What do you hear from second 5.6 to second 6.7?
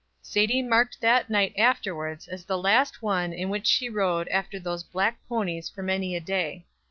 for many a day.